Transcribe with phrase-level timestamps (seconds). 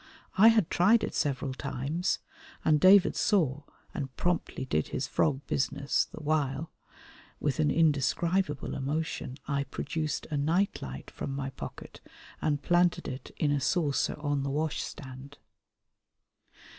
[0.35, 2.17] I had tried it several times,
[2.65, 3.61] and David saw
[3.93, 6.71] and promptly did his frog business, the while,
[7.39, 12.01] with an indescribable emotion, I produced a night light from my pocket
[12.41, 15.37] and planted it in a saucer on the wash stand.